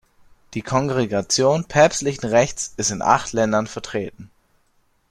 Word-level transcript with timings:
Die 0.55 0.63
Kongregation 0.63 1.65
päpstlichen 1.65 2.25
Rechts 2.27 2.73
ist 2.75 2.89
in 2.89 3.03
acht 3.03 3.33
Ländern 3.33 3.67
vertreten. 3.67 4.31